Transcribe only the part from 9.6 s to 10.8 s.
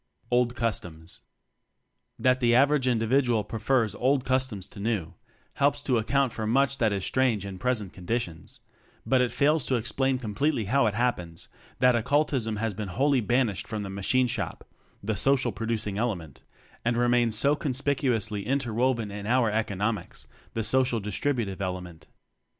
to explain completely